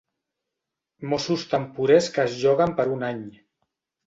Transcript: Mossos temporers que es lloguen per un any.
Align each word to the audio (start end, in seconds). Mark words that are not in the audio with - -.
Mossos 1.11 1.43
temporers 1.51 2.09
que 2.17 2.25
es 2.31 2.35
lloguen 2.45 2.75
per 2.81 2.89
un 2.97 3.07
any. 3.11 3.23